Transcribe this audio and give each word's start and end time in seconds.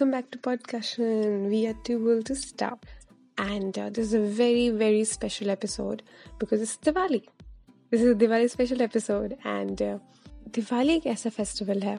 welcome 0.00 0.12
back 0.12 0.30
to 0.30 0.38
Podcussion. 0.38 1.50
We 1.50 1.66
are 1.66 1.74
too 1.84 1.98
old 2.10 2.24
to 2.26 2.34
stop. 2.34 2.86
And 3.36 3.78
uh, 3.78 3.90
this 3.90 4.06
is 4.06 4.14
a 4.14 4.20
very, 4.20 4.70
very 4.70 5.04
special 5.04 5.50
episode 5.50 6.02
because 6.38 6.62
it's 6.62 6.78
Diwali. 6.78 7.22
This 7.92 8.00
is 8.00 8.12
a 8.12 8.14
Diwali 8.14 8.48
special 8.48 8.80
episode. 8.80 9.36
And 9.44 9.82
uh, 9.82 9.98
Diwali 10.54 10.94
एक 10.96 11.06
ऐसा 11.06 11.30
festival 11.30 11.82
है 11.82 11.96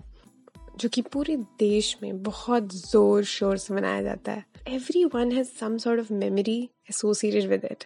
जो 0.79 0.89
कि 0.89 1.01
पूरे 1.13 1.35
देश 1.59 1.95
में 2.03 2.23
बहुत 2.23 2.73
ज़ोर 2.75 3.23
शोर 3.33 3.57
से 3.57 3.73
मनाया 3.73 4.01
जाता 4.01 4.31
है 4.31 4.45
every 4.67 5.03
one 5.15 5.31
has 5.31 5.49
some 5.59 5.77
sort 5.85 5.99
of 5.99 6.11
memory 6.13 6.59
associated 6.89 7.49
with 7.49 7.67
it 7.71 7.85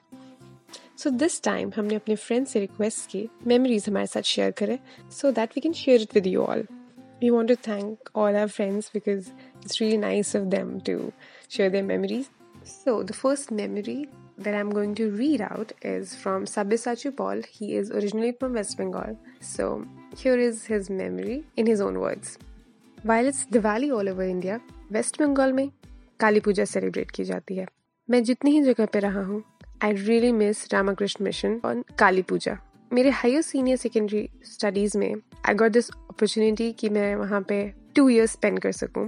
so 0.97 1.09
this 1.25 1.41
time 1.43 1.71
हमने 1.77 1.95
अपने 1.95 2.15
फ्रेंड 2.15 2.47
से 2.47 2.59
रिक्वेस्ट 2.59 3.09
की 3.11 3.27
मेमोरीज 3.47 3.89
हमारे 3.89 4.07
साथ 4.07 4.33
शेयर 4.33 4.51
करें 4.63 4.77
so 5.19 5.31
that 5.31 5.55
we 5.55 5.61
can 5.61 5.73
share 5.83 6.01
it 6.01 6.15
with 6.15 6.27
you 6.27 6.41
all 6.43 6.65
we 7.22 7.30
want 7.30 7.48
to 7.48 7.56
thank 7.56 7.98
all 8.14 8.36
our 8.36 8.48
friends 8.48 8.90
because 8.92 9.32
it's 9.62 9.80
really 9.80 9.96
nice 9.98 10.34
of 10.34 10.50
them 10.50 10.80
to 10.82 11.12
share 11.48 11.70
their 11.70 11.82
memories. 11.82 12.30
So, 12.62 13.02
the 13.02 13.12
first 13.12 13.50
memory 13.50 14.08
that 14.38 14.54
I'm 14.54 14.70
going 14.70 14.94
to 14.96 15.10
read 15.10 15.40
out 15.40 15.72
is 15.82 16.14
from 16.14 16.44
Sabyasachi 16.44 17.16
Paul. 17.16 17.42
He 17.48 17.74
is 17.76 17.90
originally 17.90 18.32
from 18.32 18.54
West 18.54 18.76
Bengal. 18.76 19.18
So, 19.40 19.86
here 20.16 20.38
is 20.38 20.64
his 20.66 20.90
memory 20.90 21.44
in 21.56 21.66
his 21.66 21.80
own 21.80 21.98
words. 21.98 22.38
While 23.02 23.26
it's 23.26 23.44
Diwali 23.46 23.94
all 23.96 24.08
over 24.08 24.22
India, 24.22 24.60
West 24.90 25.18
Bengal 25.18 25.52
में 25.52 25.70
काली 26.20 26.40
पूजा 26.40 26.64
celebrate 26.64 27.10
की 27.10 27.24
जाती 27.24 27.56
है 27.56 27.66
मैं 28.10 28.22
जितनी 28.24 28.50
ही 28.50 28.62
जगह 28.62 28.86
पे 28.92 28.98
रहा 29.00 29.22
हूँ 29.24 29.42
I 29.82 29.92
really 29.92 30.32
miss 30.32 30.66
Ramakrishna 30.72 31.24
Mission 31.24 31.60
on 31.64 31.82
Kali 31.98 32.22
Puja 32.32 32.56
मेरे 32.95 33.09
हायर 33.11 33.41
सीनियर 33.41 33.77
सेकेंडरी 33.77 34.27
स्टडीज़ 34.45 34.97
में 34.97 35.13
आई 35.47 35.53
गॉट 35.53 35.71
दिस 35.71 35.89
अपॉर्चुनिटी 35.89 36.71
कि 36.79 36.89
मैं 36.89 37.15
वहाँ 37.15 37.41
पे 37.47 37.57
टू 37.95 38.07
ईयर्स 38.09 38.31
स्पेंड 38.31 38.59
कर 38.59 38.71
सकूँ। 38.71 39.03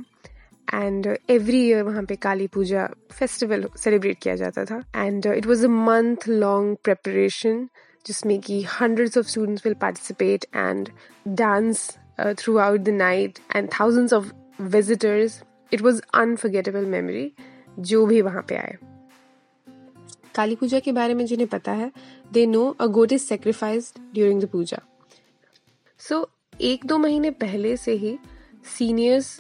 एंड 0.68 1.08
एवरी 1.30 1.62
ईयर 1.68 1.84
वहाँ 1.84 2.04
पे 2.04 2.16
काली 2.16 2.48
पूजा 2.54 2.86
फेस्टिवल 3.12 3.64
सेलिब्रेट 3.78 4.18
किया 4.24 4.36
जाता 4.36 4.66
था। 4.66 4.82
And 4.96 5.26
it 5.26 5.46
was 5.46 5.64
a 5.66 5.70
month 5.70 6.28
long 6.28 6.76
preparation 6.84 7.68
जिसमें 8.06 8.40
कि 8.40 8.62
hundreds 8.72 9.18
of 9.18 9.28
students 9.28 9.66
will 9.66 9.76
participate 9.82 10.46
and 10.56 10.90
dance 11.38 11.90
throughout 12.58 12.80
the 12.80 12.98
night 12.98 13.40
and 13.56 13.70
thousands 13.80 14.14
of 14.14 14.32
visitors 14.76 15.42
it 15.72 15.82
was 15.82 16.02
unforgettable 16.16 16.86
memory 16.88 17.32
जो 17.80 18.06
भी 18.06 18.22
वहाँ 18.22 18.46
पे 18.50 18.56
आए। 18.58 18.78
काली 20.38 20.56
पूजा 20.56 20.80
के 20.80 20.92
बारे 20.92 21.14
में 21.14 21.26
जिन्हें 21.26 21.48
पता 21.50 21.72
है 21.74 21.92
they 22.34 22.46
know 22.46 22.66
a 22.72 22.86
goat 22.98 23.12
is 23.12 23.24
sacrificed 23.24 24.00
during 24.14 24.42
the 24.42 24.50
puja. 24.50 24.82
So 26.02 26.28
एक 26.62 26.86
दो 26.86 26.98
महीने 26.98 27.32
पहले 27.42 27.76
से 27.78 27.94
ही 27.96 28.18
सीनियर्स 28.78 29.38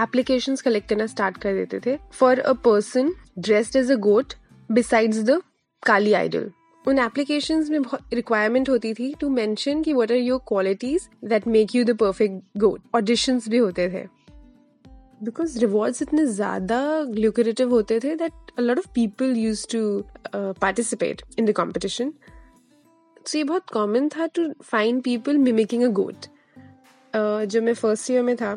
एप्लीकेशंस 0.00 0.62
कलेक्ट 0.62 0.88
करना 0.88 1.06
स्टार्ट 1.06 1.36
कर 1.42 1.54
देते 1.54 1.80
थे 1.86 1.96
for 2.12 2.40
a 2.40 2.52
person 2.64 3.12
dressed 3.38 3.76
as 3.76 3.90
a 3.92 3.96
goat 4.06 4.34
besides 4.70 5.18
the 5.20 5.40
Kali 5.82 6.12
idol 6.12 6.50
उन 6.84 6.98
एप्लीकेशन 6.98 7.64
में 7.70 7.82
बहुत 7.82 8.14
रिक्वायरमेंट 8.14 8.68
होती 8.68 8.92
थी 8.94 9.12
टू 9.20 9.28
मैंशन 9.28 9.82
कि 9.82 9.92
what 9.92 10.12
are 10.12 10.18
your 10.18 10.40
qualities 10.48 11.08
that 11.24 11.46
make 11.48 11.74
you 11.74 11.84
the 11.84 11.96
perfect 11.98 12.58
goat 12.58 12.80
auditions 12.94 13.48
भी 13.48 13.58
होते 13.58 13.88
थे। 13.90 14.04
बिकॉज़ 15.20 15.58
रिवॉर्ड्स 15.58 16.02
इतने 16.02 16.24
ज़्यादा 16.26 16.78
ल्यूकरेटिव 17.08 17.70
होते 17.70 17.98
थे 18.00 18.14
that 18.16 18.60
lot 18.60 18.78
of 18.78 18.88
people 18.94 19.36
use 19.36 19.66
to 19.70 19.80
participate 20.34 21.22
in 21.38 21.46
the 21.46 21.52
competition 21.52 22.12
तो 23.16 23.38
ये 23.38 23.44
बहुत 23.44 23.70
कॉमन 23.70 24.08
था 24.08 24.26
to 24.34 24.48
find 24.62 25.02
people 25.02 25.38
mimicking 25.38 25.82
a 25.82 25.88
goat 25.92 26.26
जब 27.46 27.62
मैं 27.62 27.74
फ़र्स्ट 27.74 28.10
ईयर 28.10 28.22
में 28.22 28.34
था 28.36 28.54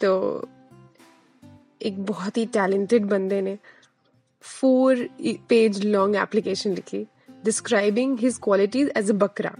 तो 0.00 0.10
एक 1.82 2.04
बहुत 2.06 2.36
ही 2.36 2.44
टैलेंटेड 2.46 3.04
बंदे 3.06 3.40
ने 3.40 3.56
फोर 4.44 5.08
पेज 5.48 5.84
लॉन्ग 5.84 6.16
एप्लीकेशन 6.16 6.74
लिखी 6.74 7.06
describing 7.44 8.18
his 8.18 8.38
qualities 8.42 8.92
as 8.96 9.10
a 9.10 9.14
bakra 9.16 9.54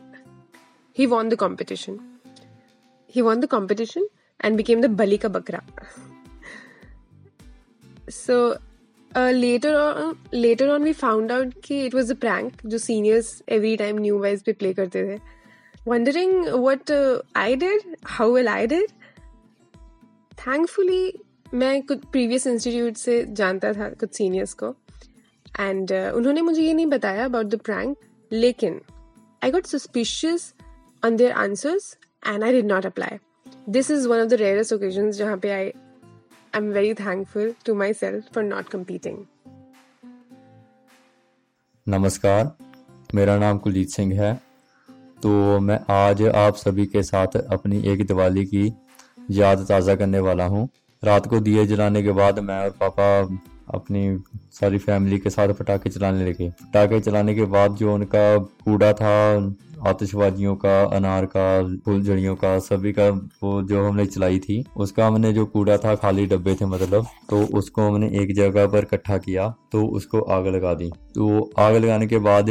he 0.97 1.07
won 1.07 1.29
the 1.29 1.35
competition 1.37 1.99
he 3.15 3.23
won 3.23 3.41
the 3.41 3.47
competition 3.47 4.07
and 4.41 4.57
became 4.57 4.81
the 4.81 4.87
बली 4.97 5.17
का 5.17 5.29
बकरा 5.29 5.63
so 8.11 8.57
later 9.13 10.15
later 10.35 10.69
on 10.69 10.83
we 10.85 10.93
found 10.93 11.33
out 11.33 11.53
कि 11.65 11.85
इट 11.87 11.95
वॉज़ 11.95 12.13
अ 12.13 12.17
प्रैंक 12.17 12.67
जो 12.67 12.79
seniors 12.79 13.43
every 13.49 13.77
time 13.77 13.99
new 13.99 14.19
wise 14.23 14.43
पे 14.43 14.53
play 14.53 14.73
करते 14.75 15.05
थे। 15.07 15.19
Wondering 15.89 16.47
what 16.65 16.91
I 17.37 17.57
did 17.57 17.97
how 18.07 18.33
well 18.33 18.49
I 18.49 18.67
did 18.67 18.91
thankfully 20.39 21.13
मैं 21.55 21.81
कुछ 21.83 22.05
previous 22.13 22.47
institute 22.47 22.97
से 22.97 23.25
जानता 23.31 23.73
था 23.73 23.89
कुछ 23.91 24.15
सीनियर्स 24.15 24.53
को। 24.55 24.75
एंड 25.61 25.93
उन्होंने 25.93 26.43
मुझे 26.43 26.63
ये 26.63 26.73
नहीं 26.75 26.87
बताया 26.87 27.25
अबाउट 27.25 27.47
द 27.47 27.61
प्रैंक 27.65 27.97
लेकिन 28.33 28.81
I 29.45 29.51
got 29.51 29.67
suspicious 29.67 30.53
on 31.03 31.17
their 31.17 31.33
answers 31.33 31.97
and 32.27 32.45
I 32.45 32.53
did 32.53 32.67
not 32.67 32.87
apply 32.87 33.19
this 33.69 33.91
is 33.91 34.09
one 34.09 34.21
of 34.21 34.29
the 34.29 34.35
rarest 34.35 34.73
occasion 34.73 35.11
जहाँ 35.11 35.37
पे 35.37 35.51
I 35.51 35.73
I'm 36.55 36.73
very 36.73 36.95
thankful 36.95 37.55
to 37.65 37.75
myself 37.75 38.25
for 38.33 38.43
not 38.43 38.71
competing. 38.71 39.17
नमस्कार, 41.87 42.51
मेरा 43.15 43.37
नाम 43.39 43.59
कुलजीत 43.59 43.91
सिंह 43.91 44.13
है 44.21 44.33
तो 45.23 45.59
मैं 45.61 45.79
आज 45.91 46.23
आप 46.37 46.57
सभी 46.57 46.87
के 46.87 47.03
साथ 47.03 47.37
अपनी 47.53 47.83
एक 47.93 48.07
दिवाली 48.07 48.45
की 48.47 48.67
याद 49.39 49.65
ताज़ा 49.69 49.95
करने 49.95 50.19
वाला 50.27 50.45
हूँ 50.47 50.69
रात 51.03 51.27
को 51.27 51.41
दिए 51.41 51.67
जलाने 51.67 52.03
के 52.03 52.13
बाद 52.21 52.39
मैं 52.49 52.59
और 52.65 52.71
पापा 52.81 53.09
अपनी 53.71 54.19
सारी 54.53 54.79
फैमिली 54.81 55.19
के 55.19 55.31
साथ 55.31 55.55
पटाखे 55.55 55.91
चलाने 55.91 56.25
लगे। 56.25 56.49
पटाखे 56.51 57.01
चलाने 57.01 57.35
के 57.35 57.45
बाद 57.47 57.75
जो 57.77 57.95
उनका 57.95 58.37
कूड़ा 58.39 58.93
था, 58.93 59.55
आतिशबाजियों 59.87 60.55
का, 60.57 60.83
अनार 60.87 61.25
का, 61.27 61.63
फुलझड़ियों 61.85 62.35
का, 62.37 62.59
सभी 62.61 62.93
का 62.93 63.09
वो 63.43 63.63
जो 63.63 63.85
हमने 63.85 64.07
चलाई 64.07 64.39
थी, 64.39 64.65
उसका 64.77 65.07
हमने 65.07 65.33
जो 65.33 65.45
कूड़ा 65.47 65.77
था, 65.77 65.95
खाली 65.97 66.27
डब्बे 66.27 66.55
थे 66.55 66.67
मतलब 66.67 67.07
तो 67.31 67.43
उसको 67.59 67.83
हमने 67.83 68.09
एक 68.23 68.35
जगह 68.37 68.67
पर 68.67 68.85
इकट्ठा 68.85 69.19
किया 69.19 69.49
तो 69.73 69.85
उसको 69.89 70.21
आग 70.31 70.47
लगा 70.47 70.75
दी। 70.75 70.91
तो 71.15 71.51
आग 71.59 71.77
लगाने 71.77 72.07
के 72.07 72.19
बाद 72.21 72.51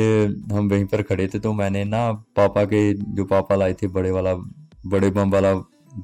हम 0.51 0.69
वहीं 0.69 0.85
पर 0.85 1.01
खड़े 1.03 1.27
थे 1.27 1.39
तो 1.39 1.53
मैंने 1.53 1.83
ना 1.85 2.11
पापा 2.35 2.63
के, 2.65 2.93
जो 2.93 3.25
पापा 3.25 3.55
लाए 3.55 3.73
थे, 3.73 3.87
बड़े 3.89 4.11
वाला, 4.11 4.33
बड़े 4.87 5.09
बम 5.11 5.31
वाला 5.31 5.53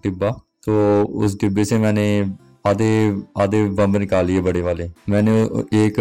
डिब्बा 0.03 0.30
तो 0.66 1.03
उस 1.16 1.40
डिब्बे 1.40 1.66
से 1.66 1.78
मैंने 1.78 2.06
आधे 2.66 2.91
आधे 3.38 3.63
बम 3.72 3.97
निकाल 3.97 4.25
लिए 4.25 4.41
बड़े 4.41 4.62
वाले। 4.62 4.90
मैंने 5.09 5.41
एक 5.78 5.96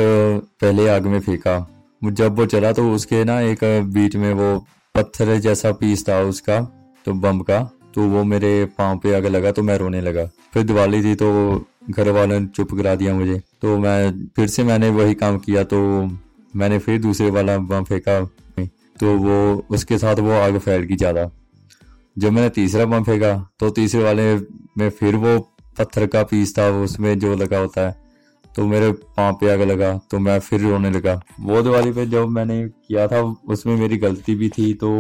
पहले 0.61 0.89
आग 0.89 1.07
में 1.07 1.21
फेंका। 1.21 1.59
जब 2.03 2.39
वो 2.39 2.47
चला 2.47 2.73
तो 2.73 2.91
उसके 2.93 3.23
ना 3.25 3.41
एक 3.43 3.65
बीच 3.95 4.17
में 4.17 4.33
वो 4.35 4.55
पत्थर 4.95 5.37
जैसा 5.39 5.73
पीस 5.75 6.09
था 6.09 6.21
उसका 6.25 6.61
तो 7.07 7.13
बम 7.15 7.41
का 7.41 7.61
तो 7.95 8.09
वो 8.09 8.23
मेरे 8.25 8.65
पाँव 8.79 8.99
पे 8.99 9.15
आगे 9.15 9.29
लगा 9.29 9.53
तो 9.53 9.63
मैं 9.63 9.77
रोने 9.79 10.01
लगा। 10.01 10.25
फिर 10.53 10.63
दिवाली 10.63 11.03
थी 11.05 11.15
तो 11.15 11.31
घर 11.91 12.09
वालों 12.11 12.39
ने 12.41 12.47
चुप 12.49 12.75
करा 12.75 12.95
दिया 12.95 13.15
मुझे। 13.15 13.39
तो 13.63 13.79
मैं, 13.79 14.29
फिर 14.37 14.49
से 14.49 14.65
मैंने 14.65 14.89
वही 14.91 15.15
काम 15.15 15.39
किया 15.39 15.65
तो 15.65 15.79
मैंने 16.55 16.79
फिर 16.79 17.01
दूसरे 17.01 17.31
वाला 17.31 17.57
बम 17.59 17.85
फेंका। 17.85 18.21
तो 19.01 19.17
वो, 19.19 19.65
उसके 19.71 19.99
साथ 19.99 20.17
वो 20.19 20.33
आग 20.33 20.59
फैल 20.59 20.83
गई 20.83 20.97
ज़्यादा। 20.97 21.31
जब 22.19 22.33
मैंने 22.33 22.49
तीसरा 22.51 22.85
बम 22.87 23.03
फेंका 23.05 23.35
तो 23.61 23.71
तीसरे 23.71 24.03
वाले 24.03 24.35
में 24.79 24.89
फिर 24.91 25.17
वो 25.17 25.39
पत्थर 25.77 26.07
का 26.07 26.23
पीस 26.25 26.57
था 26.59 26.69
उसमें 26.81 27.19
जो 27.19 27.35
लगा 27.37 27.59
होता 27.59 27.81
है। 27.81 28.01
तो 28.51 28.65
मेरे 28.67 28.91
पाँव 28.93 29.35
पे 29.35 29.51
आग 29.51 29.61
लगा 29.63 29.93
तो 30.11 30.19
मैं 30.19 30.39
फिर 30.41 30.61
रोने 30.61 30.91
लगा। 30.91 31.15
वो 31.41 31.61
दिवाली 31.63 31.93
पे 31.93 32.05
जब 32.07 32.29
मैंने 32.29 32.63
किया 32.69 33.07
था, 33.09 33.21
उसमें 33.23 33.77
मेरी 33.77 33.97
गलती 33.99 34.35
भी 34.35 34.49
थी 34.49 34.73
तो 34.75 34.91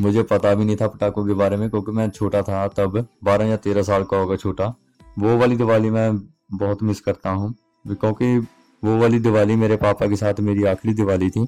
मुझे 0.00 0.22
पता 0.24 0.54
भी 0.54 0.64
नहीं 0.64 0.76
था 0.76 0.86
पटाखों 0.88 1.26
के 1.26 1.34
बारे 1.34 1.56
में, 1.56 1.68
क्योंकि 1.70 1.92
मैं 1.92 2.08
छोटा 2.10 2.42
था 2.42 2.66
तब, 2.68 3.06
बारह 3.24 3.46
या 3.46 3.56
तेरह 3.58 3.82
साल 3.82 4.04
का 4.04 4.16
होगा 4.16 4.36
छोटा। 4.36 4.74
वो 5.18 5.36
वाली 5.38 5.56
दिवाली 5.56 5.90
मैं 5.90 6.10
बहुत 6.52 6.82
मिस 6.82 7.00
करता 7.00 7.30
हूँ, 7.30 7.54
क्योंकि 7.84 8.36
वो 8.82 8.96
वाली 8.98 9.18
दिवाली 9.20 9.56
मेरे 9.56 9.76
पापा 9.78 10.06
के 10.06 10.16
साथ 10.16 10.40
मेरी 10.40 10.64
आखिरी 10.66 10.94
दिवाली 10.94 11.30
थी। 11.30 11.40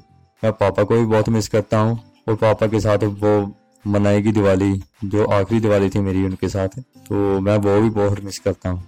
मैं 0.42 0.52
पापा 0.54 0.82
को 0.82 0.94
भी 0.94 1.04
बहुत 1.06 1.28
मिस 1.28 1.48
करता 1.48 1.78
हूँ, 1.78 1.98
और 2.28 2.34
पापा 2.36 2.66
के 2.66 2.80
साथ 2.80 3.04
वो 3.04 3.40
मनाएगी 3.84 4.32
दिवाली, 4.32 4.72
जो 5.04 5.24
आखिरी 5.26 5.60
दिवाली 5.60 5.88
थी 5.90 6.00
मेरी 6.00 6.24
उनके 6.24 6.48
साथ 6.48 6.78
तो 7.08 7.40
मैं 7.40 7.56
वो 7.58 7.80
भी 7.80 7.90
बहुत 7.90 8.20
मिस 8.20 8.38
करता 8.38 8.68
हूँ। 8.68 8.82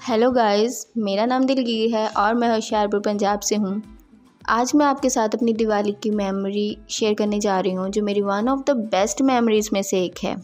हेलो 0.00 0.30
गाइस 0.30 0.86
मेरा 0.96 1.26
नाम 1.26 1.44
दिलगीर 1.44 1.94
है 1.94 2.08
और 2.08 2.34
मैं 2.34 2.48
होशियारपुर, 2.48 3.00
पंजाब 3.00 3.40
से 3.40 3.56
हूँ। 3.56 3.82
आज 4.48 4.72
मैं 4.74 4.86
आपके 4.86 5.10
साथ 5.10 5.28
अपनी 5.28 5.52
दिवाली 5.52 5.92
की 5.92 6.10
मेमोरी 6.10 6.76
शेयर 6.90 7.14
करने 7.14 7.40
जा 7.40 7.58
रही 7.60 7.72
हूँ, 7.72 7.88
जो 7.90 8.02
मेरी 8.02 8.22
one 8.22 8.48
of 8.48 8.60
the 8.66 8.76
best 8.92 9.22
memories 9.22 9.70
में 9.72 9.82
से 9.82 10.02
एक 10.04 10.24
है। 10.24 10.36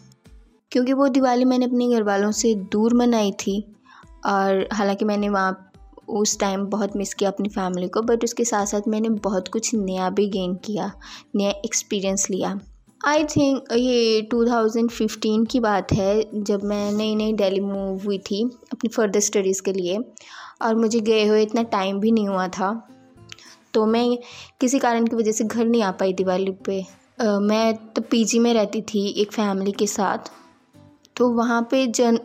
क्योंकि 0.72 0.92
वो 0.92 1.08
दिवाली 1.08 1.44
मैंने 1.44 1.64
अपने 1.64 1.88
घर 1.88 2.02
वालों 2.02 2.30
से 2.32 2.54
दूर 2.72 2.94
मनाई 2.94 3.32
थी, 3.32 3.60
और 4.26 4.68
हालाँकि 4.72 5.04
मैंने 5.04 5.28
वहाँ 5.28 5.71
उस 6.12 6.38
टाइम 6.38 6.64
बहुत 6.66 6.96
मिस 6.96 7.14
किया 7.14 7.30
अपनी 7.30 7.48
फैमिली 7.48 7.88
को 7.88 8.02
बट 8.02 8.24
उसके 8.24 8.44
साथ 8.44 8.66
साथ 8.66 8.88
मैंने 8.88 9.08
बहुत 9.08 9.48
कुछ 9.48 9.74
नया 9.74 10.10
भी 10.10 10.28
गेन 10.28 10.54
किया 10.54 10.92
नया 11.36 11.50
एक्सपीरियंस 11.50 12.30
लिया। 12.30 12.60
आई 13.04 13.24
थिंक 13.24 13.64
ये 13.72 14.28
2015 14.34 15.46
की 15.50 15.60
बात 15.60 15.92
है 15.92 16.24
जब 16.34 16.64
मैं 16.64 16.92
नई 16.92 17.14
नई 17.14 17.32
दिल्ली 17.32 17.60
मूव 17.60 18.04
हुई 18.04 18.18
थी 18.18 18.50
अपनी 18.72 18.88
फर्दर 18.88 19.20
स्टडीज़ 19.20 19.62
के 19.62 19.72
लिए 19.72 19.98
और 20.62 20.74
मुझे 20.74 21.00
गए 21.00 21.26
हुए 21.26 21.42
इतना 21.42 21.62
टाइम 21.62 22.00
भी 22.00 22.10
नहीं 22.10 22.28
हुआ 22.28 22.48
था 22.48 22.88
तो 23.74 23.86
मैं 23.86 24.18
किसी 24.60 24.78
कारण 24.78 25.06
की 25.06 25.16
वजह 25.16 25.32
से 25.32 25.44
घर 25.44 25.64
नहीं 25.64 25.82
आ 25.82 25.90
पाई 25.90 26.12
दिवाली 26.12 26.50
पे। 26.50 26.84
आ, 27.20 27.38
मैं 27.38 27.74
तो 27.74 28.02
पीजी 28.02 28.38
में 28.38 28.54
रहती 28.54 28.82
थी 28.82 29.06
एक 29.08 29.32
फैमिली 29.32 29.72
के 29.72 29.86
साथ 29.86 30.18
तो 31.16 31.28
वहाँ 31.30 31.60
पे 31.70 31.86
जन, 31.88 32.18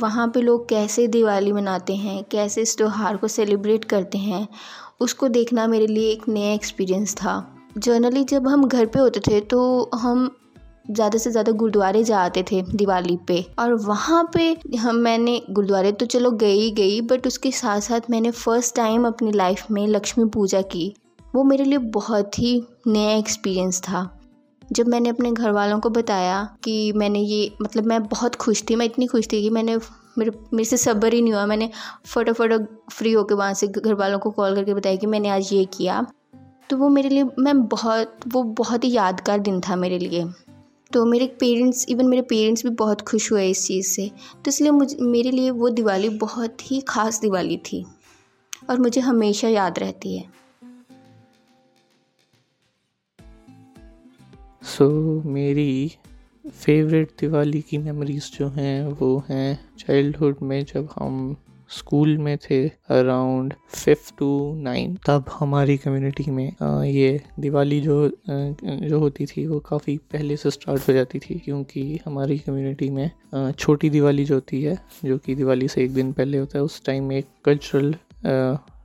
वहाँ 0.00 0.26
पे 0.28 0.40
लोग 0.40 0.68
कैसे 0.68 1.06
दिवाली 1.08 1.52
मनाते 1.52 1.94
हैं, 1.96 2.22
कैसे 2.30 2.62
इस 2.62 2.76
त्यौहार 2.76 3.16
को 3.16 3.28
सेलिब्रेट 3.28 3.84
करते 3.84 4.18
हैं, 4.18 4.46
उसको 5.00 5.28
देखना 5.30 5.66
मेरे 5.66 5.86
लिए 5.86 6.10
एक 6.10 6.28
नया 6.28 6.52
एक्सपीरियंस 6.52 7.14
था। 7.14 7.34
जनरली 7.78 8.22
जब 8.24 8.48
हम 8.48 8.66
घर 8.66 8.86
पे 8.86 8.98
होते 8.98 9.20
थे 9.20 9.40
तो 9.42 9.90
हम 9.94 10.30
ज़्यादा 10.86 11.18
से 11.18 11.30
ज़्यादा 11.30 11.52
गुरुद्वारे 11.52 12.02
जाते 12.04 12.42
थे 12.42 12.62
दिवाली 12.74 13.16
पे। 13.28 13.44
और 13.58 13.74
वहाँ 13.74 14.22
पे 14.34 14.76
हम, 14.76 14.96
मैंने, 14.96 15.40
गुरुद्वारे 15.50 15.92
तो 15.92 16.06
चलो 16.06 16.30
गई 16.32 16.70
गई 16.70 17.00
बट 17.02 17.26
उसके 17.26 17.50
साथ 17.52 17.80
साथ 17.80 18.10
मैंने 18.10 18.30
फ़र्स्ट 18.30 18.74
टाइम 18.76 19.06
अपनी 19.06 19.32
लाइफ 19.32 19.70
में 19.70 19.86
लक्ष्मी 19.88 20.24
पूजा 20.30 20.62
की। 20.64 20.92
वो 21.34 21.44
मेरे 21.44 21.64
लिए 21.64 21.78
बहुत 21.78 22.38
ही 22.38 22.60
नया 22.86 23.16
एक्सपीरियंस 23.16 23.80
था। 23.80 24.08
जब 24.72 24.88
मैंने 24.88 25.08
अपने 25.08 25.32
घर 25.32 25.50
वालों 25.50 25.80
को 25.80 25.90
बताया 25.90 26.56
कि 26.64 26.92
मैंने 26.92 27.20
ये 27.20 27.52
मतलब 27.62 27.84
मैं 27.84 28.04
बहुत 28.04 28.34
खुश 28.34 28.64
थी, 28.70 28.76
मैं 28.76 28.86
इतनी 28.86 29.06
खुश 29.06 29.26
थी 29.32 29.42
कि 29.42 29.50
मैंने 29.50 29.76
मेरे 30.18 30.30
मेरे 30.30 30.64
से 30.64 30.76
सब्र 30.76 31.12
ही 31.12 31.22
नहीं 31.22 31.32
हुआ। 31.32 31.46
मैंने 31.46 31.70
फटाफट 32.06 32.66
फ्री 32.92 33.12
होकर 33.12 33.34
वहाँ 33.34 33.54
से 33.54 33.66
घर 33.66 33.94
वालों 33.94 34.18
को 34.18 34.30
कॉल 34.30 34.54
करके 34.54 34.74
बताया 34.74 34.96
कि 34.96 35.06
मैंने 35.06 35.28
आज 35.28 35.52
ये 35.52 35.64
किया। 35.64 36.06
तो 36.70 36.76
वो 36.76 36.88
मेरे 36.88 37.08
लिए, 37.08 37.24
मैं 37.38 37.66
बहुत, 37.66 38.14
वो 38.28 38.42
बहुत 38.42 38.84
ही 38.84 38.92
यादगार 38.92 39.38
दिन 39.38 39.60
था 39.60 39.76
मेरे 39.76 39.98
लिए। 39.98 40.24
तो 40.92 41.04
मेरे 41.04 41.26
पेरेंट्स, 41.26 41.86
इवन 41.88 42.06
मेरे 42.06 42.22
पेरेंट्स 42.22 42.62
भी 42.62 42.70
बहुत 42.70 43.00
खुश 43.00 43.32
हुए 43.32 43.50
इस 43.50 43.66
चीज़ 43.66 43.86
से। 43.86 44.10
तो 44.44 44.48
इसलिए 44.48 44.70
मुझे, 44.70 44.96
मेरे 45.00 45.30
लिए 45.30 45.50
वो 45.50 45.68
दिवाली 45.68 46.08
बहुत 46.08 46.70
ही 46.70 46.80
ख़ास 46.80 47.20
दिवाली 47.20 47.56
थी। 47.56 47.86
और 48.70 48.78
मुझे 48.78 49.00
हमेशा 49.00 49.48
याद 49.48 49.78
रहती 49.78 50.16
है। 50.16 50.41
सो 54.72 54.84
so, 54.84 55.26
मेरी 55.26 55.92
फेवरेट 56.46 57.10
दिवाली 57.20 57.60
की 57.60 57.78
मेमोरीज़ 57.78 58.30
जो 58.38 58.48
हैं 58.48 58.86
वो 58.90 59.08
हैं 59.28 59.58
चाइल्डहुड 59.78 60.36
में 60.42 60.64
जब 60.64 60.88
हम 60.94 61.36
स्कूल 61.70 62.16
में 62.18 62.36
थे 62.36 62.60
अराउंड 62.90 63.54
फिफ्थ 63.74 64.14
टू 64.18 64.30
नाइन 64.54 64.96
तब 65.06 65.24
हमारी 65.32 65.76
कम्युनिटी 65.76 66.30
में 66.30 66.46
ये 66.84 67.20
दिवाली 67.40 67.80
जो 67.80 67.96
जो 68.28 68.98
होती 68.98 69.26
थी 69.26 69.46
वो 69.46 69.58
काफ़ी 69.60 69.96
पहले 70.12 70.36
से 70.36 70.50
स्टार्ट 70.50 70.88
हो 70.88 70.92
जाती 70.92 71.18
थी 71.18 71.38
क्योंकि 71.38 72.00
हमारी 72.06 72.38
कम्युनिटी 72.38 72.90
में 72.90 73.10
छोटी 73.58 73.90
दिवाली 73.90 74.24
जो 74.24 74.34
होती 74.34 74.62
है 74.62 74.78
जो 75.04 75.18
कि 75.18 75.34
दिवाली 75.34 75.68
से 75.68 75.84
एक 75.84 75.94
दिन 75.94 76.12
पहले 76.12 76.38
होता 76.38 76.58
है 76.58 76.64
उस 76.64 76.84
टाइम 76.84 77.04
में 77.04 77.16
एक 77.16 77.26
कल्चरल 77.44 77.94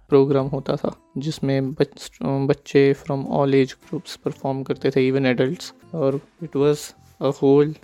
प्रोग्राम 0.10 0.48
होता 0.48 0.76
था 0.76 0.96
जिसमें 1.18 1.74
बच, 1.74 2.12
बच्चे 2.24 2.94
from 2.94 3.26
all 3.26 3.56
age 3.56 3.76
groups 3.90 4.16
perform 4.16 4.64
करते 4.64 4.90
थे 4.90 5.08
इवन 5.08 5.26
एडल्ट्स 5.26 5.74
और 5.94 6.22
it 6.44 6.56
was 6.56 6.94
a 7.22 7.32
whole 7.42 7.76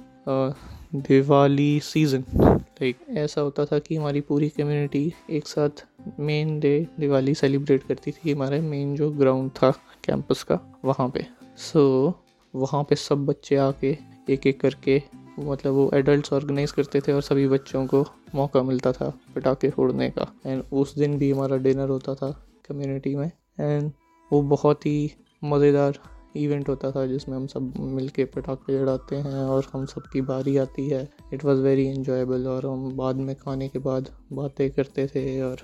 Diwali 0.95 1.79
season 1.79 2.23
like 2.41 2.97
ऐसा 3.09 3.41
होता 3.41 3.65
था 3.65 3.79
कि 3.79 3.95
हमारी 3.95 4.21
पूरी 4.21 4.49
कम्युनिटी 4.49 5.13
एक 5.29 5.47
साथ 5.47 5.85
मेन 6.19 6.59
डे 6.59 6.87
दिवाली 6.99 7.33
सेलिब्रेट 7.33 7.83
करती 7.83 8.11
थी 8.11 8.31
हमारे 8.31 8.61
मेन 8.61 8.95
जो 8.95 9.11
ग्राउंड 9.11 9.51
था 9.51 9.71
कैंपस 10.03 10.43
का 10.43 10.59
वहाँ 10.85 11.09
पे. 11.09 11.25
सो 11.57 12.07
so, 12.07 12.13
वहाँ 12.55 12.83
पे 12.83 12.95
सब 12.95 13.25
बच्चे 13.25 13.55
आके 13.55 13.97
एक 14.29 14.47
एक 14.47 14.61
करके 14.61 15.03
मतलब 15.39 15.73
वो 15.73 15.89
एडल्ट्स 15.93 16.33
ऑर्गेनाइज 16.33 16.71
करते 16.71 17.01
थे 17.01 17.13
और 17.13 17.21
सभी 17.21 17.47
बच्चों 17.47 17.85
को 17.87 18.05
मौका 18.35 18.63
मिलता 18.63 18.91
था 18.91 19.09
पटाखे 19.35 19.69
फोड़ने 19.69 20.09
का। 20.09 20.27
एंड 20.45 20.63
उस 20.73 20.95
दिन 20.95 21.17
भी 21.17 21.31
हमारा 21.31 21.57
डिनर 21.57 21.89
होता 21.89 22.15
था 22.15 22.29
कम्युनिटी 22.67 23.15
में। 23.15 23.31
एंड 23.59 23.91
वो 24.31 24.41
बहुत 24.41 24.85
ही 24.85 25.11
मज़ेदार 25.43 25.99
इवेंट 26.35 26.69
होता 26.69 26.91
था 26.91 27.05
जिसमें 27.05 27.35
हम 27.37 27.47
सब 27.47 27.73
मिल 27.79 28.09
के 28.09 28.25
पटाखे 28.25 28.77
जड़ाते 28.79 29.15
हैं 29.15 29.43
और 29.45 29.67
हम 29.73 29.85
सब 29.85 30.07
की 30.13 30.21
बारी 30.21 30.55
आती 30.57 30.87
है। 30.89 31.07
इट 31.33 31.43
वॉज़ 31.45 31.59
वेरी 31.61 31.87
इन्जॉयबल 31.87 32.47
और 32.47 32.65
हम 32.65 32.91
बाद 32.97 33.15
में 33.15 33.35
खाने 33.35 33.67
के 33.67 33.79
बाद 33.79 34.09
बातें 34.33 34.69
करते 34.71 35.07
थे 35.07 35.41
और 35.41 35.61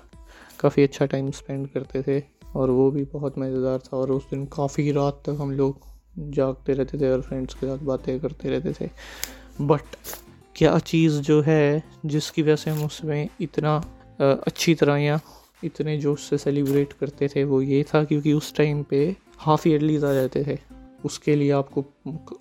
काफ़ी 0.60 0.82
अच्छा 0.82 1.06
टाइम 1.06 1.30
स्पेंड 1.30 1.68
करते 1.68 2.02
थे। 2.02 2.22
और 2.56 2.70
वो 2.70 2.90
भी 2.90 3.04
बहुत 3.04 3.38
मज़ेदार 3.38 3.78
था 3.78 3.96
और 3.96 4.10
उस 4.10 4.28
दिन 4.30 4.44
काफ़ी 4.46 4.90
रात 4.92 5.22
तक 5.26 5.36
हम 5.40 5.50
लोग 5.52 5.88
जागते 6.34 6.72
रहते 6.72 6.98
थे 6.98 7.10
और 7.10 7.20
फ्रेंड्स 7.22 7.54
के 7.54 7.66
साथ 7.66 7.84
बातें 7.84 8.18
करते 8.20 8.50
रहते 8.50 8.72
थे। 8.80 8.90
बट 9.60 9.96
क्या 10.56 10.78
चीज़ 10.78 11.20
जो 11.20 11.40
है 11.42 11.82
जिसकी 12.06 12.42
वजह 12.42 12.56
से 12.56 12.70
हम 12.70 12.84
उसमें 12.84 13.28
इतना 13.40 13.76
अच्छी 14.20 14.74
तरह 14.74 14.96
या 14.96 15.20
इतने 15.64 15.96
जोश 15.98 16.22
से 16.22 16.38
सेलिब्रेट 16.38 16.92
करते 16.92 17.28
थे 17.28 17.44
वो 17.44 17.60
ये 17.62 17.82
था 17.84 18.02
क्योंकि 18.04 18.32
उस 18.32 18.54
टाइम 18.54 18.82
पे 18.82 19.04
हाफ़ 19.38 19.68
ईयरलीज 19.68 20.04
आ 20.04 20.12
जाते 20.12 20.44
थे। 20.44 20.58
उसके 21.04 21.34
लिए 21.36 21.50
आपको 21.50 21.84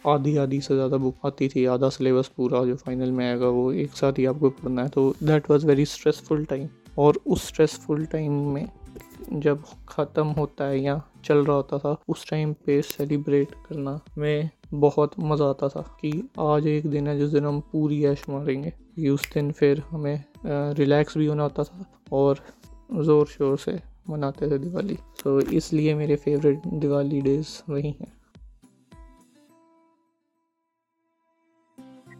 आधी 0.10 0.36
आधी 0.38 0.60
से 0.62 0.76
ज़्यादा 0.76 0.98
बुक 0.98 1.26
आती 1.26 1.48
थी, 1.50 1.66
आधा 1.66 1.90
सिलेबस 1.90 2.32
पूरा 2.38 2.64
जो 2.66 2.76
फाइनल 2.76 3.12
में 3.12 3.26
आएगा 3.28 3.48
वो 3.48 3.72
एक 3.74 3.94
साथ 3.94 4.20
ही 4.20 4.26
आपको 4.26 4.50
पढ़ना 4.52 4.84
है। 4.84 4.90
तो 4.90 5.14
that 5.24 5.50
was 5.52 5.66
very 5.66 5.86
stressful 5.86 6.46
time 6.46 6.68
और 6.98 7.20
उस 7.28 7.48
स्ट्रेसफुल 7.48 8.06
टाइम 8.06 8.34
में 8.54 8.68
जब 9.34 9.64
ख़त्म 9.90 10.28
होता 10.30 10.66
है 10.66 10.80
या 10.80 11.02
चल 11.26 11.46
रहा 11.46 11.56
होता 11.56 11.78
था, 11.78 11.96
उस 12.10 12.30
टाइम 12.30 12.54
पे 12.66 12.82
सेलिब्रेट 12.82 13.54
करना 13.68 14.00
में 14.18 14.50
बहुत 14.74 15.12
मज़ा 15.20 15.46
आता 15.46 15.68
था 15.70 15.82
कि 16.02 16.12
आज 16.40 16.68
एक 16.68 16.86
दिन 16.92 17.08
है 17.08 17.18
जिस 17.20 17.30
दिन 17.30 17.46
हम 17.46 17.60
पूरी 17.72 18.04
ऐश 18.06 18.24
मारेंगे। 18.30 18.70
कि 18.70 19.10
उस 19.10 19.34
दिन 19.34 19.52
फिर 19.52 19.80
हमें 19.90 20.24
रिलैक्स 20.76 21.18
भी 21.18 21.26
होना 21.26 21.44
होता 21.44 21.64
था 21.64 21.86
और 22.12 22.40
ज़ोर 23.04 23.26
शोर 23.28 23.58
से 23.58 23.80
मनाते 24.10 24.50
थे 24.52 24.58
दिवाली। 24.58 24.98
तो 25.24 25.40
इसलिए 25.42 25.94
मेरे 25.96 26.16
फेवरेट 26.16 26.68
दिवाली 26.68 27.22
डेज़ 27.22 27.72
वही 27.72 27.96
हैं। 28.00 28.14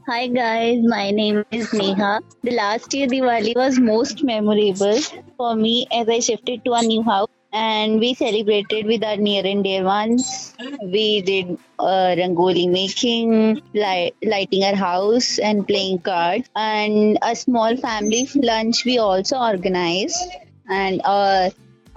Hi 0.10 0.22
guys, 0.36 0.86
my 0.92 1.08
name 1.12 1.44
is 1.54 1.74
Neha. 1.80 2.12
The 2.44 2.54
last 2.54 2.94
year 2.94 3.08
Diwali 3.10 3.52
was 3.58 3.76
most 3.90 4.24
memorable 4.30 5.02
for 5.38 5.56
me 5.56 5.74
as 5.98 6.10
I 6.10 6.20
shifted 6.20 6.64
to 6.66 6.74
a 6.74 6.82
new 6.88 7.04
house. 7.10 7.39
and 7.52 8.00
we 8.00 8.14
celebrated 8.14 8.86
with 8.86 9.04
our 9.04 9.18
near 9.18 9.46
and 9.46 9.64
dear 9.64 9.84
ones. 9.84 10.56
We 10.82 11.22
did 11.22 11.58
uh, 11.80 12.16
rangoli 12.18 12.70
making, 12.70 13.62
light, 13.74 14.16
lighting 14.24 14.64
our 14.64 14.76
house, 14.76 15.40
and 15.40 15.68
playing 15.68 16.00
cards. 16.00 16.50
And 16.56 17.18
a 17.22 17.36
small 17.36 17.76
family 17.78 18.30
lunch 18.36 18.86
we 18.86 19.00
also 19.00 19.38
organized. 19.38 20.22
And 20.70 21.02
uh, 21.04 21.50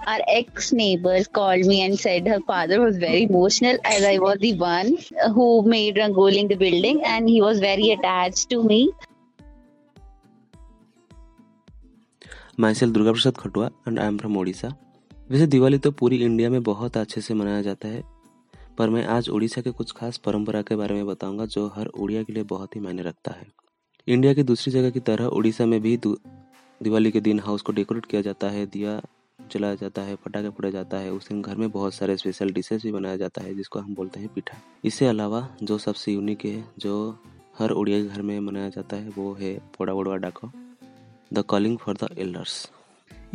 our 0.07 0.19
ex 0.27 0.73
neighbor 0.73 1.23
called 1.25 1.65
me 1.65 1.81
and 1.81 1.99
said 1.99 2.27
her 2.27 2.41
father 2.41 2.81
was 2.81 2.97
very 2.97 3.23
emotional 3.23 3.77
as 3.85 4.03
I 4.03 4.17
was 4.17 4.39
the 4.39 4.55
one 4.55 4.97
who 5.33 5.61
made 5.61 5.97
rangoli 5.97 6.37
in 6.37 6.47
the 6.47 6.55
building, 6.55 7.03
and 7.05 7.29
he 7.29 7.41
was 7.41 7.59
very 7.59 7.91
attached 7.91 8.49
to 8.49 8.63
me. 8.63 8.91
Myself 12.57 12.93
Durga 12.93 13.13
Prasad 13.13 13.35
Khatua, 13.35 13.71
and 13.85 13.99
I 13.99 14.05
am 14.05 14.17
from 14.17 14.33
Odisha. 14.33 14.75
वैसे 15.33 15.45
दिवाली 15.47 15.77
तो 15.77 15.89
पूरी 15.91 16.17
India 16.17 16.49
में 16.49 16.61
बहुत 16.63 16.97
अच्छे 16.97 17.21
से 17.21 17.33
मनाया 17.33 17.61
जाता 17.61 17.87
है, 17.87 18.03
पर 18.77 18.89
मैं 18.89 19.05
आज 19.05 19.29
उड़ीसा 19.29 19.61
के 19.61 19.71
कुछ 19.71 19.91
खास 19.91 20.17
परंपरा 20.17 20.61
के 20.61 20.75
बारे 20.75 20.95
में 20.95 21.05
बताऊँगा 21.05 21.45
जो 21.45 21.65
हर 21.67 21.85
उड़िया 21.85 22.21
के 22.23 22.33
लिए 22.33 22.43
बहुत 22.43 22.75
ही 22.75 22.81
मायने 22.81 23.01
रखता 23.01 23.31
है। 23.31 23.47
इंडिया 24.07 24.33
की 24.33 24.43
दूसरी 24.43 24.73
जगह 24.73 24.89
की 24.89 24.99
तरह 24.99 25.25
उड़ीसा 25.27 25.65
में 25.65 25.79
भी 25.81 25.95
दिवाली 26.05 27.11
के 27.11 27.21
दिन 27.21 27.39
हाउस 27.39 27.61
को 27.61 27.71
डेकोरेट 27.71 28.05
किया 28.05 28.21
जाता 28.21 28.49
है, 28.49 28.65
दिया 28.65 29.01
जलाया 29.39 29.75
जाता 29.75 30.01
है, 30.01 30.15
पटाखे 30.15 30.49
फोड़ा 30.49 30.69
जाता 30.69 30.97
है, 30.97 31.11
उस 31.11 31.29
दिन 31.29 31.41
घर 31.41 31.55
में 31.55 31.69
बहुत 31.71 31.93
सारे 31.93 32.17
स्पेशल 32.17 32.51
डिशेस 32.51 32.83
भी 32.83 32.91
बनाया 32.91 33.17
जाता 33.17 33.41
है, 33.41 33.55
जिसको 33.55 33.79
हम 33.79 33.95
बोलते 33.95 34.19
हैं 34.19 34.29
पिठा। 34.35 34.57
इससे 34.85 35.07
अलावा 35.07 35.47
जो 35.63 35.77
सबसे 35.77 36.11
यूनिक 36.11 36.45
है, 36.45 36.63
जो 36.79 37.17
हर 37.59 37.71
उड़िया 37.71 38.01
के 38.01 38.07
घर 38.07 38.21
में 38.21 38.39
मनाया 38.39 38.69
जाता 38.69 38.97
है, 38.97 39.09
वो 39.09 39.33
है 39.33 39.57
फोड़ा 39.77 39.93
वोड़ा 39.93 40.15
डाको 40.17 40.51
the 41.33 41.43
calling 41.47 41.77
for 41.77 41.97
the 42.03 42.15
elders 42.17 42.69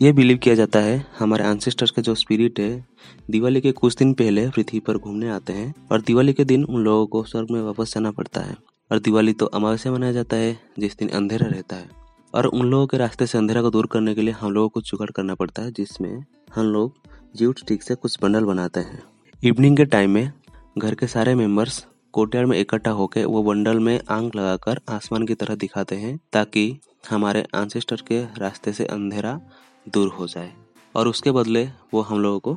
ये 0.01 0.13
बिलीव 0.13 0.37
किया 0.37 0.55
जाता 0.55 0.79
है, 0.79 1.07
हमारे 1.19 1.45
एंसेस्टर्स 1.45 1.91
का 1.91 2.03
जो 2.03 2.15
स्पिरिट 2.15 2.61
है, 2.61 2.87
दिवाली 3.31 3.61
के 3.61 3.73
कुछ 3.73 3.97
दिन 3.97 4.13
पहले 4.13 4.49
पृथ्वी 4.49 4.81
पर 4.81 4.99
घूमने 4.99 5.29
आते 5.29 5.53
हैं 5.53 5.75
और 5.93 6.01
दिवाली 6.01 6.33
के 6.33 6.45
दिन 6.45 6.65
उन 6.65 6.85
लोगों 6.85 7.07
को 7.07 7.25
स्वर्ग 7.25 7.51
में 7.51 7.63
वापस 7.63 7.95
जाना 7.95 8.11
पड़ता 8.11 8.41
है। 8.41 8.57
और 8.93 8.99
दिवाली 8.99 9.33
तो 9.33 9.47
अमावस्या 9.47 9.93
मनाया 9.93 10.13
जाता 10.13 10.37
है, 10.37 10.61
जिस 10.79 10.99
दिन 10.99 11.09
अंधेरा 11.09 11.47
रहता 11.47 11.77
है। 11.77 11.89
और 12.35 12.47
उन 12.47 12.67
लोगों 12.67 12.87
के 12.87 12.97
रास्ते 12.97 13.27
से 13.27 13.39
अंधेरा 13.39 13.63
को 13.63 13.71
दूर 13.71 13.87
करने 13.87 14.15
के 14.15 14.23
लिए 14.23 14.35
हम 14.41 14.53
लोगों 14.53 14.69
को 14.69 14.81
जुगाड़ 14.81 15.11
करना 15.11 15.35
पड़ता 15.35 15.63
है, 15.63 15.73
जिसमें 15.73 16.25
हम 16.55 16.67
लोग 16.67 16.95
जूट 17.37 17.59
स्टिक 17.59 17.83
से 17.83 17.95
कुछ 17.95 18.19
बंडल 18.23 18.45
बनाते 18.45 18.81
हैं। 18.81 19.03
इवनिंग 19.45 19.77
के 19.77 19.85
टाइम 19.85 20.11
में 20.11 20.33
घर 20.79 20.95
के 20.95 21.07
सारे 21.07 21.35
मेंबर्स 21.35 21.87
कोर्टयार्ड 22.13 22.49
में 22.49 22.61
इकट्ठा 22.61 22.91
होकर 22.91 23.25
वो 23.25 23.43
बंडल 23.43 23.79
में 23.79 24.01
आँख 24.11 24.37
लगाकर 24.37 24.81
आसमान 24.89 25.27
की 25.27 25.35
तरह 25.35 25.55
दिखाते 25.55 25.97
हैं, 25.97 26.21
ताकि 26.33 26.79
हमारे 27.11 27.47
आंसेस्टर 27.55 27.97
के 27.97 28.23
रास्ते 28.23 28.73
से 28.73 28.85
अंधेरा 28.85 29.41
दूर 29.89 30.09
हो 30.11 30.27
जाए 30.27 30.53
और 30.95 31.09
उसके 31.09 31.31
बदले 31.33 31.65
वो 31.95 32.01
हम 32.03 32.21
लोगों 32.21 32.39
को 32.41 32.55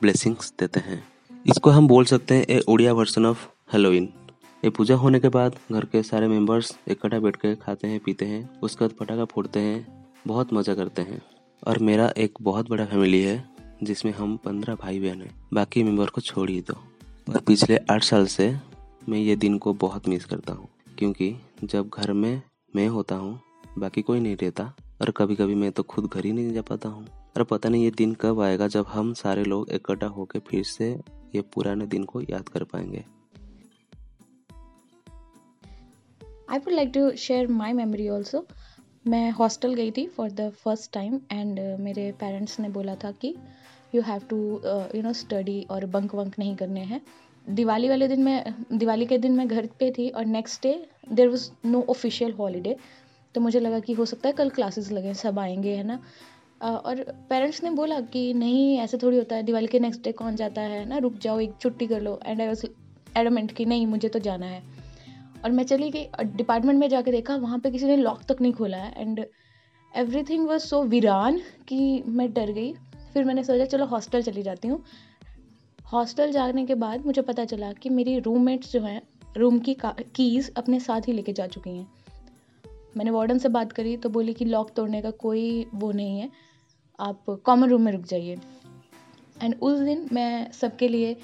ब्लेसिंग्स 0.00 0.52
देते 0.60 0.80
हैं। 0.80 1.02
इसको 1.46 1.70
हम 1.70 1.88
बोल 1.88 2.04
सकते 2.04 2.34
हैं 2.34 2.46
a 2.46 2.58
Odia 2.68 2.92
version 2.92 3.26
of 3.26 3.46
Halloween 3.72 4.08
ये 4.62 4.70
पूजा 4.70 4.94
होने 4.96 5.20
के 5.20 5.28
बाद 5.28 5.56
घर 5.72 5.84
के 5.84 6.02
सारे 6.02 6.28
मेंबर्स 6.28 6.76
इकट्ठा 6.88 7.18
बैठ 7.18 7.36
के 7.36 7.54
खाते 7.56 7.88
हैं, 7.88 8.00
पीते 8.00 8.24
हैं, 8.24 8.60
उसके 8.60 8.84
बाद 8.84 8.94
पटाखा 8.96 9.24
फोड़ते 9.24 9.60
हैं, 9.60 10.10
बहुत 10.26 10.52
मज़ा 10.52 10.74
करते 10.74 11.02
हैं। 11.02 11.20
और 11.62 11.78
मेरा 11.78 12.12
एक 12.16 12.34
बहुत 12.42 12.68
बड़ा 12.70 12.84
फैमिली 12.84 13.22
है, 13.22 13.44
जिसमें 13.82 14.12
हम 14.12 14.36
पंद्रह 14.36 14.74
भाई 14.74 15.00
बहन 15.00 15.22
हैं। 15.22 15.34
बाकी 15.54 15.82
मेंबर 15.82 16.06
को 16.06 16.20
छोड़ 16.20 16.48
ही 16.50 16.60
दो। 16.60 16.74
और 17.28 17.40
पिछले 17.40 17.78
आठ 17.90 18.04
साल 18.04 18.26
से 18.26 18.54
मैं 19.08 19.18
ये 19.18 19.36
दिन 19.36 19.58
को 19.58 19.72
बहुत 19.76 20.08
मिस 20.08 20.24
करता 20.24 20.52
हूँ, 20.52 20.68
क्योंकि 20.98 21.34
जब 21.64 21.88
घर 21.90 22.12
में 22.12 22.42
मैं 22.76 22.86
होता 22.88 23.14
हूँ, 23.14 23.38
बाकी 23.78 24.02
कोई 24.02 24.20
नहीं 24.20 24.36
रहता 24.36 24.72
और 25.00 25.10
कभी 25.10 25.34
कभी 25.36 25.54
मैं 25.54 25.70
तो 25.72 25.82
खुद 25.82 26.06
घर 26.06 26.24
ही 26.24 26.32
नहीं 26.32 26.52
जा 26.52 26.62
पाता 26.62 26.88
हूँ। 26.88 27.06
और 27.36 27.44
पता 27.44 27.68
नहीं 27.68 27.84
ये 27.84 27.90
दिन 27.90 28.12
कब 28.14 28.40
आएगा 28.40 28.66
जब 28.68 28.86
हम 28.88 29.12
सारे 29.14 29.44
लोग 29.44 29.70
इकट्ठा 29.72 30.06
होकर 30.08 30.38
फिर 30.48 30.64
से 30.64 30.90
ये 31.34 31.40
पुराने 31.54 31.86
दिन 31.86 32.04
को 32.04 32.20
याद 32.20 32.48
कर 32.48 32.64
पाएँगे। 32.64 33.04
I 36.50 36.58
would 36.58 36.72
like 36.72 36.90
to 36.94 37.10
share 37.18 37.48
my 37.48 37.72
memory 37.72 38.08
also 38.08 38.44
मैं 39.04 39.30
हॉस्टल 39.30 39.74
गई 39.74 39.90
थी 39.90 40.06
for 40.06 40.30
the 40.30 40.50
first 40.64 40.92
time 40.92 41.20
and 41.32 41.60
मेरे 41.80 42.10
पेरेंट्स 42.20 42.58
ने 42.60 42.68
बोला 42.68 42.94
था 42.94 43.10
कि 43.12 43.34
you 43.94 44.02
have 44.02 44.22
to 44.30 44.36
you 44.96 45.02
know 45.02 45.12
study 45.12 45.60
और 45.70 45.86
बंक 45.86 46.14
वंक 46.14 46.38
नहीं 46.38 46.56
करने 46.56 46.80
हैं। 46.80 47.00
दिवाली 47.46 47.88
वाले 47.88 48.08
दिन 48.08 48.22
मैं, 48.22 48.54
दिवाली 48.72 49.06
के 49.06 49.18
दिन 49.18 49.32
मैं 49.32 49.46
घर 49.48 49.68
पे 49.78 49.90
थी 49.90 50.08
और 50.10 50.24
next 50.26 50.62
day 50.62 50.74
there 51.12 51.28
was 51.28 51.50
no 51.64 51.82
official 51.90 52.32
holiday 52.32 52.76
तो 53.34 53.40
मुझे 53.40 53.60
लगा 53.60 53.80
कि 53.80 53.92
हो 53.92 54.04
सकता 54.04 54.28
है 54.28 54.32
कल 54.32 54.50
क्लासेस 54.50 54.92
लगे, 54.92 55.14
सब 55.14 55.38
आएँगे, 55.38 55.74
है 55.76 55.82
ना? 55.82 55.98
और 56.62 57.02
पेरेंट्स 57.30 57.62
ने 57.64 57.70
बोला 57.70 58.00
कि 58.00 58.34
नहीं, 58.34 58.78
ऐसे 58.78 58.98
थोड़ी 58.98 59.16
होता 59.16 59.36
है, 59.36 59.42
दिवाली 59.42 59.66
के 59.66 59.78
नेक्स्ट 59.78 60.04
डे 60.04 60.12
कौन 60.12 60.36
जाता 60.36 60.60
है, 60.60 60.84
ना? 60.84 60.98
रुक 60.98 61.14
जाओ, 61.14 61.40
एक 61.40 61.52
छुट्टी 61.60 61.86
कर 61.86 62.00
लो। 62.00 62.20
एंड 62.26 62.40
आई 62.40 62.48
वॉज़ 62.48 62.66
एडमेंट 63.16 63.52
कि 63.52 63.64
नहीं, 63.64 63.86
मुझे 63.86 64.08
तो 64.08 64.18
जाना 64.18 64.46
है। 64.46 64.62
और 65.44 65.50
मैं 65.50 65.64
चली 65.64 65.90
गई 65.90 66.08
डिपार्टमेंट 66.24 66.78
में 66.78 66.88
जाके 66.88 67.10
देखा, 67.10 67.36
वहाँ 67.36 67.58
पे 67.58 67.70
किसी 67.70 67.86
ने 67.86 67.96
लॉक 67.96 68.22
तक 68.22 68.40
नहीं 68.40 68.52
खोला 68.52 68.76
है। 68.76 68.94
And 68.96 69.24
every 69.96 70.22
thing 70.22 70.48
was 70.48 70.62
so 70.62 70.82
वीरान 70.82 71.40
कि 71.68 72.02
मैं 72.06 72.32
डर 72.32 72.50
गई। 72.50 72.72
फिर 73.14 73.24
मैंने 73.24 73.44
सोचा, 73.44 73.64
चलो 73.64 73.86
हॉस्टल 73.86 74.22
चली 74.22 74.42
जाती 74.42 74.68
हूँ। 74.68 74.82
हॉस्टल 75.92 76.32
जाने 76.32 76.66
के 76.66 76.74
बाद 76.74 77.06
मुझे 77.06 77.22
पता 77.22 77.44
चला 77.44 77.72
कि 77.72 77.88
मेरी 77.88 78.18
रूममेट्स 78.18 78.72
जो 78.72 78.80
हैं 78.80 79.02
रूम 79.36 79.58
की 79.58 79.76
कीज़ 79.84 80.50
अपने 80.56 80.80
साथ 80.80 81.00
ही 81.08 81.12
लेके 81.12 81.32
जा 81.32 81.46
चुकी 81.46 81.70
हैं। 81.70 81.88
मैंने 82.96 83.10
वार्डन 83.10 83.38
से 83.38 83.48
बात 83.48 83.72
करी 83.72 83.96
तो 83.96 84.08
बोली 84.08 84.34
कि 84.34 84.44
लॉक 84.44 84.70
तोड़ने 84.76 85.02
का 85.02 85.10
कोई 85.10 85.66
वो 85.74 85.90
नहीं 85.92 86.18
है। 86.20 86.30
आप 86.98 87.24
कॉमन 87.44 87.68
रूम 87.68 87.82
में 87.82 87.92
रुक 87.92 88.02
जाइए। 88.06 88.36
एंड 89.42 89.54
उस 89.62 89.78
दिन 89.78 90.08
मैं 90.12 90.50
सबके 90.52 90.88
लिए 90.88 91.16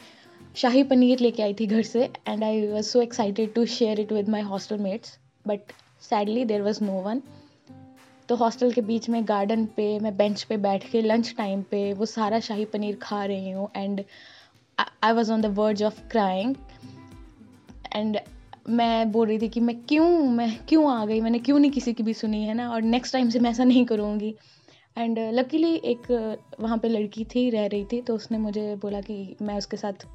शाही 0.56 0.82
पनीर 0.82 1.20
लेके 1.20 1.42
आई 1.42 1.54
थी 1.54 1.66
घर 1.66 1.82
से 1.82 2.04
and 2.28 2.44
I 2.44 2.66
was 2.66 2.86
so 2.86 3.00
excited 3.02 3.52
to 3.54 3.64
share 3.66 4.00
it 4.00 4.12
with 4.12 4.28
my 4.28 4.42
hostel 4.42 4.78
mates 4.78 5.18
but 5.46 5.72
sadly 6.02 6.44
there 6.44 6.62
was 6.62 6.82
no 6.84 7.00
one 7.02 7.22
तो 8.28 8.36
हॉस्टल 8.36 8.72
के 8.72 8.80
बीच 8.80 9.08
में 9.08 9.22
गार्डन 9.28 9.64
पे, 9.66 9.98
मैं 9.98 10.16
बेंच 10.16 10.42
पे 10.42 10.56
बैठ 10.56 10.88
के 10.90 11.02
लंच 11.02 11.34
टाइम 11.38 11.62
पे 11.62 11.92
वो 11.92 12.06
सारा 12.06 12.40
शाही 12.40 12.64
पनीर 12.64 12.96
खा 13.02 13.24
रही 13.24 13.50
हूँ 13.50 13.68
and 13.76 14.02
I 14.78 15.12
was 15.12 15.32
on 15.32 15.40
the 15.40 15.46
verge 15.58 15.82
of 15.82 16.00
crying 16.08 16.54
and 17.92 18.18
मैं 18.68 19.10
बोल 19.12 19.26
रही 19.28 19.38
थी 19.38 19.48
कि 19.48 19.60
मैं 19.60 19.76
क्यों 19.82 20.08
मैं 20.30 20.50
क्यों 20.68 20.90
आ 20.92 21.04
गई? 21.06 21.20
मैंने 21.20 21.38
क्यों 21.38 21.58
नहीं 21.58 21.70
किसी 21.70 21.92
की 21.92 22.02
भी 22.02 22.14
सुनी, 22.14 22.42
है 22.44 22.54
ना? 22.54 22.68
और 22.70 22.82
नेक्स्ट 22.82 23.12
टाइम 23.12 23.28
से 23.30 23.38
मैं 23.38 23.50
ऐसा 23.50 23.64
नहीं 23.64 23.84
करूँगी। 23.86 24.34
एंड 24.96 25.18
लकीली 25.32 25.74
एक 25.84 26.10
वहाँ 26.60 26.78
पे 26.78 26.88
लड़की 26.88 27.24
थी, 27.24 27.48
रह 27.50 27.66
रही 27.66 27.84
थी 27.84 28.00
तो 28.00 28.14
उसने 28.14 28.38
मुझे 28.38 28.74
बोला 28.82 29.00
कि 29.00 29.36
मैं 29.42 29.56
उसके 29.58 29.76
साथ 29.76 30.06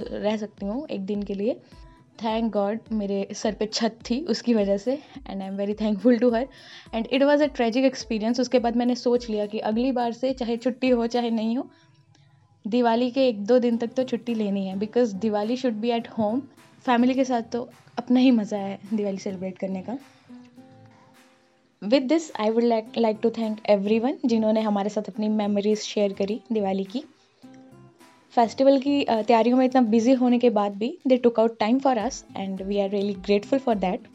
रह 0.00 0.36
सकती 0.36 0.66
हूँ 0.66 0.86
एक 0.88 1.06
दिन 1.06 1.22
के 1.22 1.34
लिए। 1.34 1.60
थैंक 2.22 2.52
गॉड 2.52 2.78
मेरे 2.92 3.26
सर 3.34 3.54
पे 3.54 3.66
छत 3.66 3.98
थी 4.10 4.20
उसकी 4.24 4.54
वजह 4.54 4.76
से 4.76 4.92
and 4.92 5.42
I 5.42 5.48
am 5.48 5.56
very 5.56 5.74
thankful 5.74 6.18
to 6.18 6.30
her 6.30 6.46
and 6.94 7.06
it 7.06 7.22
was 7.22 7.42
a 7.42 7.46
tragic 7.46 7.84
experience 7.84 8.40
उसके 8.40 8.58
बाद 8.58 8.76
मैंने 8.76 8.94
सोच 8.94 9.28
लिया 9.30 9.46
कि 9.46 9.58
अगली 9.60 9.92
बार 9.92 10.12
से 10.12 10.32
चाहे 10.32 10.56
छुट्टी 10.56 10.88
हो, 10.88 11.06
चाहे 11.06 11.30
नहीं 11.30 11.56
हो, 11.56 11.68
दिवाली 12.64 13.10
के 13.10 13.26
एक 13.28 13.44
दो 13.46 13.58
दिन 13.58 13.76
तक 13.76 13.92
तो 13.96 14.04
छुट्टी 14.04 14.34
लेनी 14.34 14.66
है 14.66 14.78
because 14.78 15.14
Diwali 15.16 15.56
should 15.56 15.74
be 15.74 15.90
at 15.90 16.08
home 16.08 16.42
family 16.86 17.14
के 17.14 17.24
साथ 17.24 17.42
तो 17.52 17.60
अपना 17.98 18.20
ही 18.20 18.30
मज़ा 18.30 18.58
है 18.58 18.78
दिवाली 18.92 19.18
सेलिब्रेट 19.18 19.58
करने 19.58 19.82
का। 19.82 19.96
With 21.82 22.02
this 22.08 22.30
I 22.40 22.50
would 22.50 22.64
like 22.64 22.92
like 22.98 23.18
to 23.22 23.30
thank 23.38 23.58
everyone 23.98 24.18
जिन्होंने 24.24 24.60
हमारे 24.60 24.90
साथ 24.90 25.08
अपनी 25.08 25.28
मेमोरीज 25.28 25.78
शेयर 25.78 26.12
करी 26.12 26.40
दिवाली 26.52 26.84
की। 26.84 27.02
फेस्टिवल 28.34 28.78
की 28.80 29.04
तैयारियों 29.04 29.56
में 29.58 29.64
इतना 29.64 29.80
बिज़ी 29.90 30.12
होने 30.14 30.38
के 30.38 30.50
बाद 30.50 30.76
भी 30.78 30.96
they 31.06 31.16
took 31.16 31.40
out 31.40 31.58
time 31.60 31.78
for 31.78 31.98
us 31.98 32.24
and 32.36 32.62
we 32.62 32.78
are 32.80 32.90
really 32.90 33.14
grateful 33.26 33.58
for 33.58 33.74
that 33.76 34.06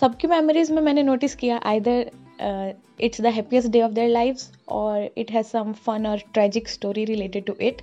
सबकी 0.00 0.28
मेमोरीज 0.28 0.70
में 0.70 0.82
मैंने 0.82 1.02
नोटिस 1.02 1.34
किया 1.34 1.60
either 1.64 2.10
it's 3.00 3.20
the 3.20 3.32
happiest 3.36 3.70
day 3.70 3.82
of 3.82 3.92
their 3.92 4.10
lives 4.16 4.44
और 4.68 5.08
इट 5.18 5.30
हैज़ 5.30 5.46
सम 5.46 5.72
फन 5.86 6.06
और 6.06 6.22
tragic 6.34 6.68
story 6.68 7.04
related 7.04 7.44
to 7.44 7.54
it 7.62 7.82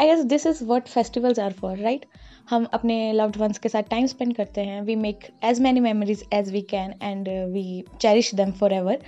i 0.00 0.06
guess 0.06 0.24
this 0.28 0.46
is 0.46 0.62
what 0.64 0.88
festivals 0.88 1.38
are 1.38 1.52
for 1.52 1.76
right 1.78 2.04
हम 2.50 2.64
अपने 2.74 3.12
loved 3.12 3.36
ones 3.36 3.58
के 3.58 3.68
साथ 3.68 3.90
टाइम 3.90 4.06
स्पेंड 4.06 4.34
करते 4.36 4.60
हैं। 4.60 4.80
We 4.82 4.96
make 4.96 5.26
as 5.44 5.60
many 5.60 5.80
memories 5.80 6.24
as 6.34 6.50
we 6.52 6.62
can 6.70 6.94
and 7.02 7.28
we 7.52 7.82
cherish 8.00 8.34
them 8.34 8.52
forever 8.72 8.98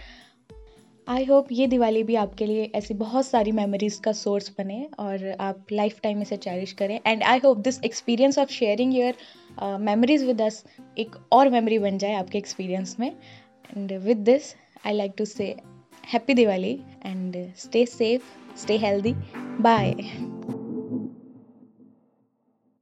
I 1.09 1.25
hope 1.25 1.49
ये 1.53 1.67
दिवाली 1.67 2.03
भी 2.03 2.15
आपके 2.15 2.47
लिए 2.47 2.71
ऐसी 2.75 2.95
बहुत 2.95 3.27
सारी 3.27 3.53
मेमोरीज 3.53 3.97
का 4.05 4.13
सोर्स 4.13 4.51
बने 4.59 4.87
और 4.99 5.29
आप 5.41 5.73
लाइफ 5.73 6.01
टाइम 6.03 6.23
इसे 6.23 6.37
चेरिश 6.37 6.73
करें। 6.73 6.99
And 7.07 7.23
I 7.23 7.39
hope 7.45 7.59
this 7.59 7.83
experience 7.85 8.39
of 8.39 8.53
sharing 8.53 8.95
your 8.97 9.77
memories 9.81 10.25
with 10.25 10.43
us 10.43 10.65
एक 10.99 11.17
और 11.33 11.49
मेमोरी 11.51 11.79
बन 11.79 11.99
जाए 11.99 12.15
आपके 12.15 12.39
एक्सपीरियंस 12.39 12.97
में। 13.01 13.11
And 13.77 13.93
with 14.05 14.19
this 14.31 14.55
I 14.87 14.93
like 14.93 15.15
to 15.19 15.25
say 15.25 15.55
happy 16.05 16.35
Diwali 16.35 16.73
and 17.05 17.37
stay 17.57 17.85
safe, 17.87 18.35
stay 18.57 18.77
healthy. 18.79 19.15
Bye. 19.61 20.62